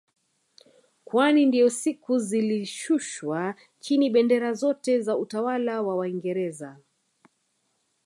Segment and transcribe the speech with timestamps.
[1.05, 6.77] Kwani ndiyo siku zilishushwa chini bendera zote za utawala wa waingereza